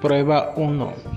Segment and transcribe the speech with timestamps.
[0.00, 1.15] Prueba 1.